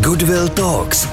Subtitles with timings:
[0.00, 1.08] Goodwill Talks.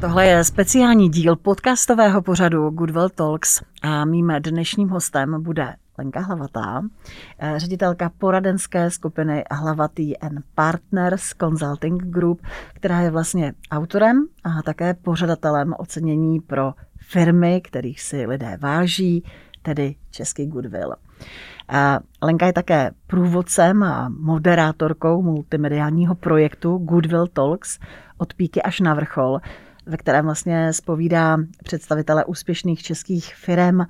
[0.00, 6.82] Tohle je speciální díl podcastového pořadu Goodwill Talks a mým dnešním hostem bude Lenka Hlavatá,
[7.38, 12.42] eh, ředitelka poradenské skupiny Hlavatý and Partners Consulting Group,
[12.74, 19.24] která je vlastně autorem a také pořadatelem ocenění pro firmy, kterých si lidé váží,
[19.62, 20.94] tedy Český Goodwill.
[22.22, 27.78] Lenka je také průvodcem a moderátorkou multimediálního projektu Goodwill Talks
[28.18, 29.38] od píky až na vrchol,
[29.86, 33.80] ve kterém vlastně spovídá představitele úspěšných českých firm,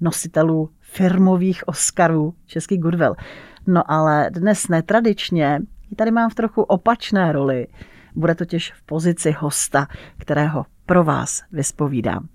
[0.00, 3.14] nositelů firmových Oscarů, český Goodwill.
[3.66, 5.60] No ale dnes netradičně
[5.96, 7.66] tady mám v trochu opačné roli.
[8.14, 9.86] Bude totiž v pozici hosta,
[10.18, 12.28] kterého pro vás vyspovídám.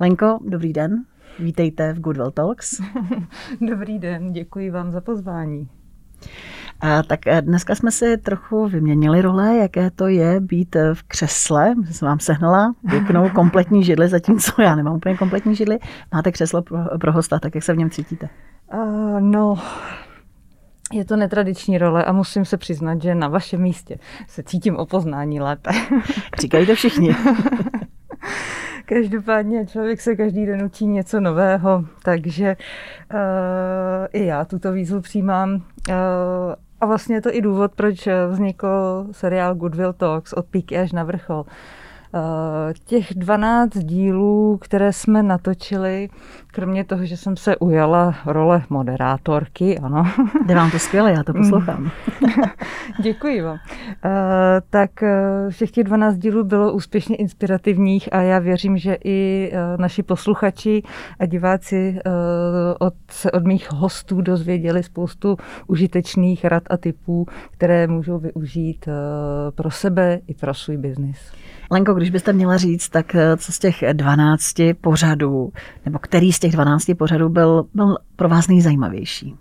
[0.00, 1.04] Lenko, dobrý den.
[1.40, 2.80] Vítejte v Goodwill Talks.
[3.60, 5.68] Dobrý den, děkuji vám za pozvání.
[6.80, 11.02] A tak eh, dneska jsme si trochu vyměnili role, jaké to je být eh, v
[11.02, 11.74] křesle.
[11.90, 15.78] Jsem vám sehnala pěknou kompletní židli, zatímco já nemám úplně kompletní židli.
[16.14, 18.28] Máte křeslo pro, pro hosta, tak jak se v něm cítíte?
[18.74, 19.58] Uh, no,
[20.92, 24.86] je to netradiční role a musím se přiznat, že na vašem místě se cítím o
[24.86, 25.70] poznání lépe.
[26.40, 27.16] Říkají to všichni.
[28.94, 32.56] Každopádně člověk se každý den učí něco nového, takže
[33.14, 33.18] uh,
[34.12, 35.54] i já tuto výzvu přijímám.
[35.54, 35.94] Uh,
[36.80, 41.04] a vlastně je to i důvod, proč vznikl seriál Goodwill Talks od píky až na
[41.04, 41.44] vrchol.
[42.14, 46.08] Eh, těch 12 dílů, které jsme natočili,
[46.46, 50.04] kromě toho, že jsem se ujala role moderátorky, ano.
[50.46, 51.90] Jde vám to skvěle, já to poslouchám.
[53.02, 53.58] Děkuji vám.
[54.04, 54.10] Eh,
[54.70, 60.02] tak eh, všech těch 12 dílů bylo úspěšně inspirativních a já věřím, že i naši
[60.02, 60.82] posluchači
[61.18, 61.98] a diváci
[62.78, 68.88] od, se od mých hostů dozvěděli spoustu užitečných rad a typů, které můžou využít
[69.54, 71.32] pro sebe i pro svůj biznis.
[71.72, 75.52] Lenko, když byste měla říct, tak eh, co z těch 12 pořadů,
[75.84, 79.34] nebo který z těch 12 pořadů byl, byl pro vás nejzajímavější?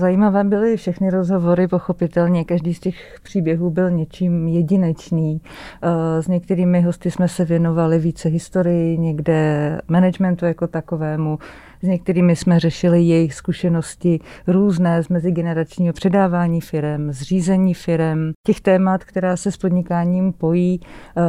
[0.00, 2.44] Zajímavé byly všechny rozhovory, pochopitelně.
[2.44, 5.40] Každý z těch příběhů byl něčím jedinečný.
[5.82, 11.38] Eh, s některými hosty jsme se věnovali více historii, někde managementu jako takovému.
[11.82, 18.32] S některými jsme řešili jejich zkušenosti různé z mezigeneračního předávání firem, zřízení firem.
[18.46, 20.80] Těch témat, která se s podnikáním pojí,
[21.16, 21.22] eh,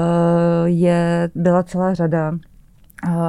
[0.65, 2.37] je, byla celá řada.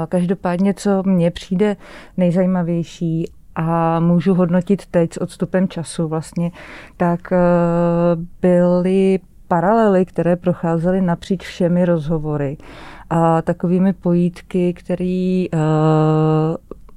[0.09, 1.77] Každopádně, co mně přijde
[2.17, 6.51] nejzajímavější a můžu hodnotit teď s odstupem času vlastně,
[6.97, 7.37] tak eh,
[8.43, 9.19] byly
[9.49, 12.57] paralely, které procházely napříč všemi rozhovory
[13.11, 15.61] a takovými pojítky, které uh,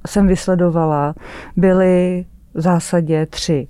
[0.07, 1.15] jsem vysledovala,
[1.55, 3.67] byly v zásadě tři.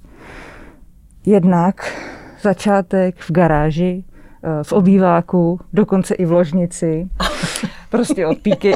[1.26, 1.94] Jednak
[2.42, 4.04] začátek v garáži,
[4.44, 7.10] eh, v obýváku, dokonce i v ložnici,
[7.90, 8.76] prostě od píky.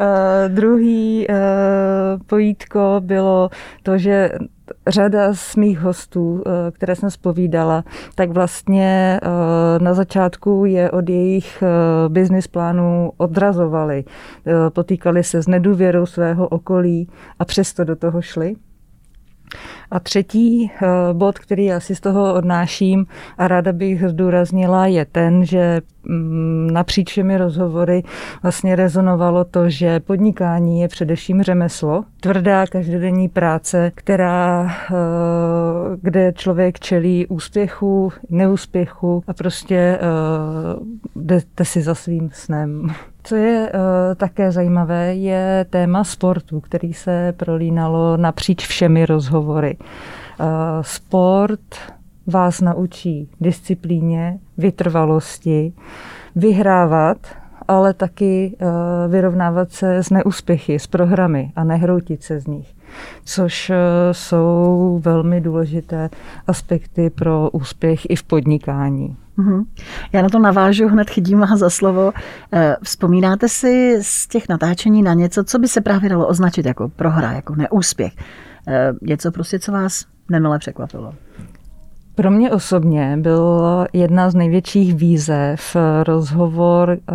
[0.00, 1.36] Uh, druhý uh,
[2.26, 3.50] pojítko bylo
[3.82, 4.30] to, že
[4.86, 7.84] řada z mých hostů, uh, které jsem spovídala,
[8.14, 9.20] tak vlastně
[9.80, 11.62] na začátku je od jejich
[12.08, 14.04] business plánů odrazovali.
[14.72, 18.54] Potýkali se s nedůvěrou svého okolí a přesto do toho šli.
[19.90, 23.06] A třetí eh, bod, který já si z toho odnáším
[23.38, 28.02] a ráda bych zdůraznila, je ten, že mm, napříč všemi rozhovory
[28.42, 34.94] vlastně rezonovalo to, že podnikání je především řemeslo, tvrdá každodenní práce, která, eh,
[36.02, 40.00] kde člověk čelí úspěchu, neúspěchu a prostě eh,
[41.16, 42.94] jdete si za svým snem.
[43.22, 43.80] Co je uh,
[44.16, 49.76] také zajímavé, je téma sportu, který se prolínalo napříč všemi rozhovory.
[49.80, 50.46] Uh,
[50.80, 51.60] sport
[52.26, 55.72] vás naučí disciplíně, vytrvalosti,
[56.36, 57.16] vyhrávat,
[57.68, 62.74] ale taky uh, vyrovnávat se s neúspěchy, s programy a nehroutit se z nich,
[63.24, 63.76] což uh,
[64.12, 66.10] jsou velmi důležité
[66.46, 69.16] aspekty pro úspěch i v podnikání.
[69.40, 69.64] Mm-hmm.
[70.12, 72.12] Já na to navážu, hned chytím vás za slovo.
[72.52, 76.88] Eh, vzpomínáte si z těch natáčení na něco, co by se právě dalo označit jako
[76.88, 78.12] prohra, jako neúspěch?
[78.68, 81.14] Eh, něco prostě, co vás nemile překvapilo?
[82.14, 87.14] Pro mě osobně byla jedna z největších výzev rozhovor eh,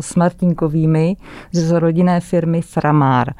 [0.00, 1.16] s Martinkovými
[1.52, 3.34] z rodinné firmy Framár.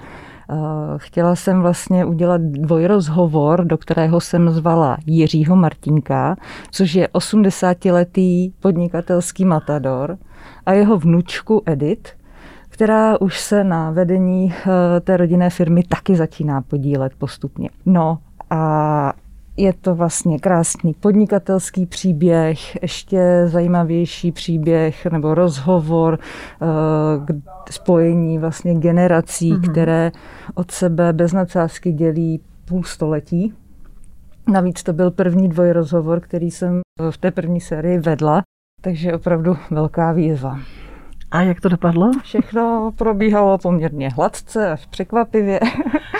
[0.52, 0.54] Eh,
[0.96, 6.36] chtěla jsem vlastně udělat dvojrozhovor, do kterého jsem zvala Jiřího Martinka,
[6.70, 10.18] což je 80-letý podnikatelský matador
[10.66, 12.08] a jeho vnučku Edit,
[12.68, 17.68] která už se na vedení eh, té rodinné firmy taky začíná podílet postupně.
[17.86, 18.18] No
[18.50, 19.12] a
[19.56, 26.66] je to vlastně krásný podnikatelský příběh, ještě zajímavější příběh nebo rozhovor, eh,
[27.64, 29.70] k spojení vlastně generací, mm-hmm.
[29.70, 30.12] které
[30.54, 33.54] od sebe bez nadsázky dělí půl století.
[34.52, 38.42] Navíc to byl první dvojrozhovor, který jsem v té první sérii vedla,
[38.80, 40.58] takže opravdu velká výzva.
[41.30, 42.10] A jak to dopadlo?
[42.22, 45.60] Všechno probíhalo poměrně hladce až překvapivě.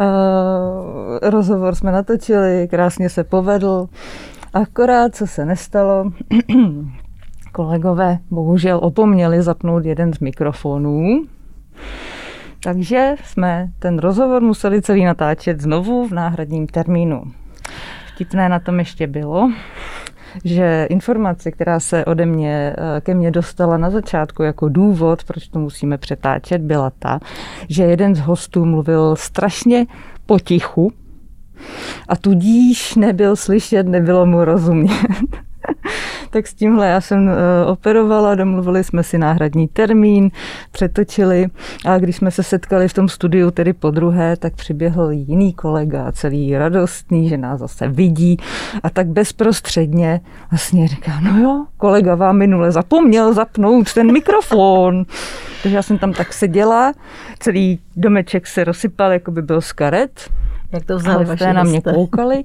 [0.00, 3.88] Eh, rozhovor jsme natočili, krásně se povedl.
[4.54, 6.04] Akorát, co se nestalo,
[7.52, 11.24] kolegové bohužel opomněli zapnout jeden z mikrofonů,
[12.62, 17.22] takže jsme ten rozhovor museli celý natáčet znovu v náhradním termínu.
[18.14, 19.52] Vtipné na tom ještě bylo,
[20.44, 25.48] že informace, která se ode mě eh, ke mně dostala na začátku jako důvod, proč
[25.48, 27.20] to musíme přetáčet, byla ta,
[27.68, 29.86] že jeden z hostů mluvil strašně
[30.26, 30.92] potichu
[32.08, 35.06] a tudíž nebyl slyšet, nebylo mu rozumět.
[36.30, 37.32] Tak s tímhle já jsem uh,
[37.66, 40.30] operovala, domluvili jsme si náhradní termín,
[40.72, 41.46] přetočili
[41.86, 46.12] a když jsme se setkali v tom studiu tedy po druhé, tak přiběhl jiný kolega,
[46.12, 48.36] celý radostný, že nás zase vidí
[48.82, 55.04] a tak bezprostředně vlastně říká, no jo, kolega vám minule zapomněl zapnout ten mikrofon.
[55.62, 56.92] Takže já jsem tam tak seděla,
[57.38, 60.30] celý domeček se rozsypal, jako by byl z karet
[60.72, 62.44] jak to vzali vaši na mě koukali.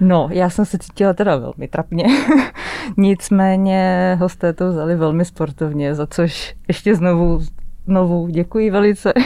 [0.00, 2.04] No, já jsem se cítila teda velmi trapně.
[2.96, 7.40] Nicméně hosté to vzali velmi sportovně, za což ještě znovu,
[7.86, 9.12] znovu děkuji velice.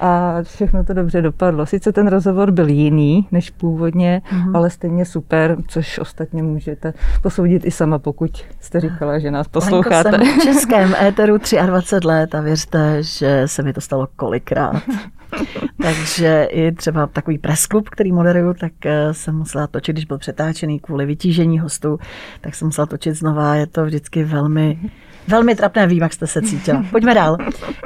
[0.00, 1.66] A všechno to dobře dopadlo.
[1.66, 4.56] Sice ten rozhovor byl jiný než původně, mm-hmm.
[4.56, 10.10] ale stejně super, což ostatně můžete posoudit i sama, pokud jste říkala, že nás posloucháte.
[10.10, 14.82] Lenko, jsem v českém éteru 23 let a věřte, že se mi to stalo kolikrát.
[15.82, 20.80] Takže i třeba takový presklub, který moderuju, tak eh, jsem musela točit, když byl přetáčený
[20.80, 21.98] kvůli vytížení hostů,
[22.40, 23.54] tak jsem musela točit znova.
[23.54, 24.78] Je to vždycky velmi,
[25.28, 25.86] velmi trapné.
[25.86, 26.84] Vím, jak jste se cítila.
[26.90, 27.36] Pojďme dál.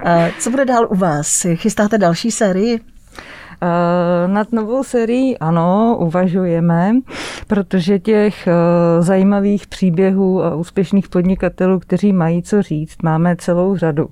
[0.04, 1.46] Eh, co bude dál u vás?
[1.54, 2.80] Chystáte další sérii?
[3.62, 6.92] Eh, nad novou serií ano, uvažujeme,
[7.46, 8.52] protože těch eh,
[9.02, 14.08] zajímavých příběhů a úspěšných podnikatelů, kteří mají co říct, máme celou řadu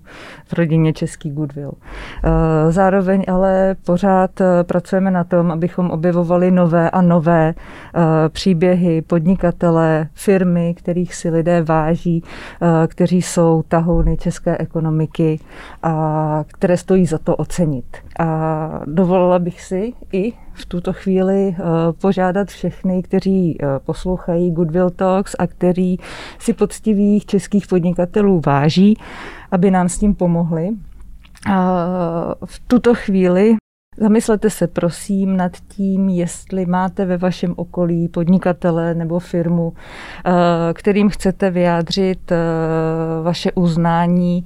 [0.47, 1.73] v rodině Český Goodwill.
[1.73, 4.31] Eh, zároveň ale pořád
[4.63, 7.55] pracujeme na tom, abychom objevovali nové a nové
[8.29, 12.23] příběhy, podnikatele, firmy, kterých si lidé váží,
[12.87, 15.41] kteří jsou tahouny české ekonomiky
[15.83, 17.85] a které stojí za to ocenit.
[18.19, 21.63] A dovolila bych si i v tuto chvíli eh,
[22.01, 26.01] požádat všechny, kteří eh, poslouchají Goodwill Talks a kteří
[26.39, 28.97] si poctivých českých podnikatelů váží,
[29.51, 30.69] aby nám s tím pomohli.
[31.53, 33.57] A v tuto chvíli
[34.01, 40.33] Zamyslete se prosím nad tím, jestli máte ve vašem okolí podnikatele nebo firmu, eh,
[40.75, 42.33] kterým chcete vyjádřit
[43.23, 44.45] vaše uznání,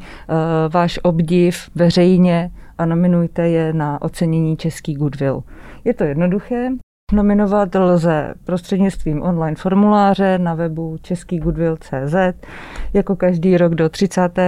[0.69, 5.43] váš obdiv veřejně a nominujte je na ocenění Český Goodwill.
[5.85, 6.69] Je to jednoduché.
[7.13, 12.15] Nominovat lze prostřednictvím online formuláře na webu českýgoodwill.cz
[12.95, 14.39] jako každý rok do 30.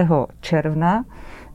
[0.41, 1.05] června.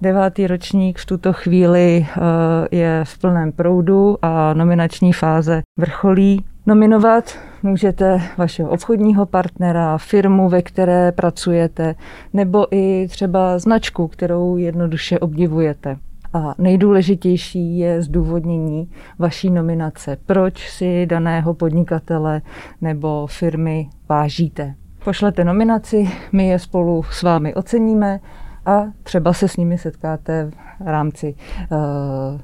[0.02, 6.46] Devátý ročník v tuto chvíli eh, je v plném proudu a nominační fáze vrcholí.
[6.66, 11.96] Nominovat můžete vašeho obchodního partnera, firmu, ve které pracujete,
[12.34, 15.98] nebo i třeba značku, kterou jednoduše obdivujete.
[16.34, 20.18] A nejdůležitější je zdůvodnění vaší nominace.
[20.26, 22.42] Proč si daného podnikatele
[22.82, 24.76] nebo firmy vážíte?
[25.04, 28.20] Pošlete nominaci, my je spolu s vámi oceníme
[28.66, 31.78] a třeba se s nimi setkáte v rámci uh,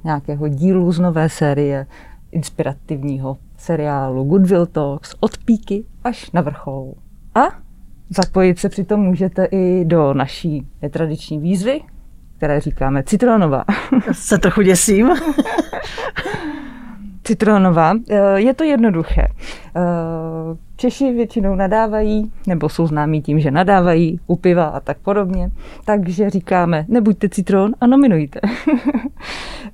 [0.04, 1.86] nějakého dílu z nové série
[2.32, 6.94] inspirativního seriálu Goodwill Talks od píky až na vrchol.
[7.36, 7.42] A
[8.10, 11.82] zapojit se přitom můžete i do naší netradiční výzvy,
[12.38, 13.64] které říkáme citronová.
[14.12, 15.10] Se trochu děsím.
[17.24, 17.94] citronová.
[18.10, 19.28] Eh, je to jednoduché.
[19.76, 19.82] Eh,
[20.78, 25.52] Češi většinou nadávají, nebo jsou známí tím, že nadávají u piva a tak podobně.
[25.86, 28.40] Takže říkáme, nebuďte citron a nominujte.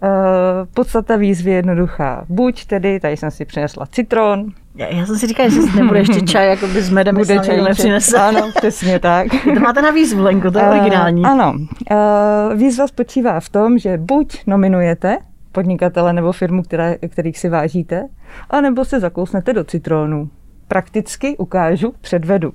[0.03, 2.25] Eh, podstata výzvy je jednoduchá.
[2.29, 6.21] Buď tedy, tady jsem si přinesla citron, já, já jsem si říkala, že nebude ještě
[6.21, 8.17] čaj, jako by s medem Bude čaj nepřinese.
[8.17, 9.27] Ano, přesně tak.
[9.53, 11.23] to máte na výzvu, Lenko, to je uh, originální.
[11.23, 11.53] Ano.
[11.53, 15.17] Uh, výzva spočívá v tom, že buď nominujete
[15.51, 18.07] podnikatele nebo firmu, která, kterých si vážíte,
[18.49, 20.29] anebo se zakousnete do citrónu.
[20.67, 22.53] Prakticky ukážu, předvedu.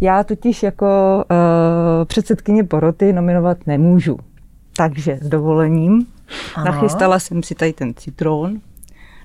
[0.00, 0.86] Já totiž jako
[1.30, 4.18] uh, předsedkyně poroty nominovat nemůžu.
[4.76, 6.06] Takže s dovolením
[6.54, 6.64] ano.
[6.64, 8.60] nachystala jsem si tady ten citrón,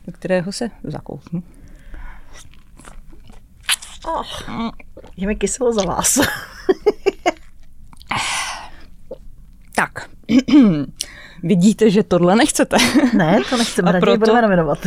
[0.07, 1.43] do kterého se zakousnu.
[4.07, 4.25] Oh,
[5.17, 6.19] je mi kyselo za vás.
[9.75, 10.09] tak.
[11.43, 12.77] Vidíte, že tohle nechcete.
[13.17, 14.19] ne, to nechceme, raději proto...
[14.19, 14.79] budeme nominovat.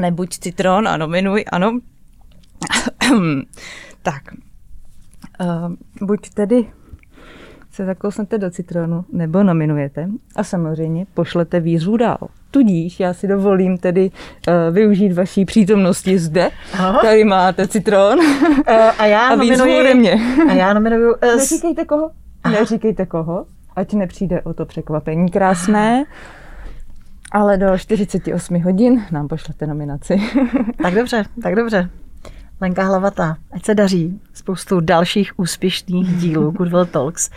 [0.00, 1.78] Nebuď citron a nominuj, ano.
[4.02, 4.22] tak.
[5.40, 6.72] Uh, buď tedy
[7.70, 12.18] se zakousnete do citronu nebo nominujete a samozřejmě pošlete výzvu dál.
[12.52, 16.50] Tudíž já si dovolím tedy uh, využít vaší přítomnosti zde.
[16.72, 16.98] Aha.
[17.02, 20.20] Tady máte citron uh, a já a nominuji, ode mě.
[20.48, 21.14] A já nominuju...
[21.14, 22.10] Uh, Neříkejte koho.
[22.44, 22.54] Aha.
[22.54, 26.04] Neříkejte koho, ať nepřijde o to překvapení krásné.
[27.32, 30.22] Ale do 48 hodin nám pošlete nominaci.
[30.82, 31.90] tak dobře, tak dobře.
[32.60, 37.30] Lenka Hlavata, ať se daří spoustu dalších úspěšných dílů Goodwill Talks,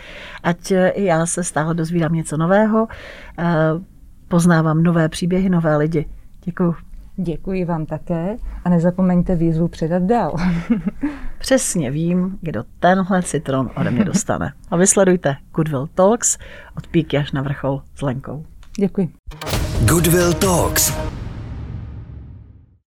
[0.43, 2.87] ať i já se stále dozvídám něco nového,
[3.39, 3.43] eh,
[4.27, 6.05] poznávám nové příběhy, nové lidi.
[6.45, 6.75] Děkuji.
[7.17, 10.35] Děkuji vám také a nezapomeňte výzvu předat dál.
[11.39, 14.53] Přesně vím, kdo tenhle citron ode mě dostane.
[14.71, 16.37] A vysledujte Goodwill Talks
[16.77, 18.45] od píky až na vrchol s Lenkou.
[18.79, 19.09] Děkuji.
[19.85, 20.93] Goodwill Talks